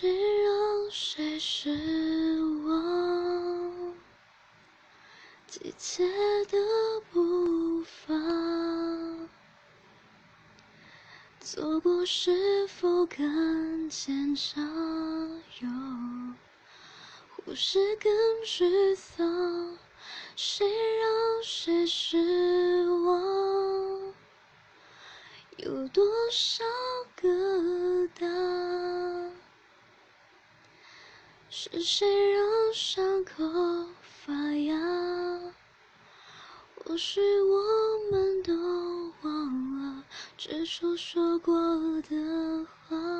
[0.00, 0.08] 谁
[0.44, 1.70] 让谁失
[2.64, 3.94] 望？
[5.48, 6.04] 季节
[6.44, 6.56] 的
[7.10, 8.14] 步伐，
[11.40, 14.62] 走过是否更坚强
[15.58, 15.68] 有？
[17.44, 18.12] 或是更
[18.44, 19.76] 沮丧？
[20.36, 20.64] 谁
[21.00, 24.14] 让谁失望？
[25.56, 26.64] 有多少
[27.16, 27.57] 个
[31.50, 33.42] 是谁让伤口
[34.02, 34.76] 发芽？
[36.76, 38.52] 或许我们都
[39.22, 40.04] 忘了
[40.36, 41.56] 最初说过
[42.02, 43.17] 的话。